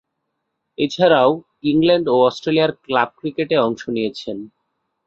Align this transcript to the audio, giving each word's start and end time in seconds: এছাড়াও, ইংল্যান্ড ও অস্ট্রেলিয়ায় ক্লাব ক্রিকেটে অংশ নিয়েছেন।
এছাড়াও, 0.77 1.29
ইংল্যান্ড 1.63 2.05
ও 2.09 2.15
অস্ট্রেলিয়ায় 2.27 2.73
ক্লাব 2.85 3.09
ক্রিকেটে 3.19 3.55
অংশ 3.57 3.81
নিয়েছেন। 3.89 4.37